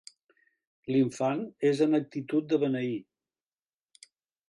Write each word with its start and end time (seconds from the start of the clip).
L'infant 0.95 1.45
és 1.73 1.83
en 1.89 1.99
actitud 2.01 2.51
de 2.55 2.63
beneir. 2.67 2.99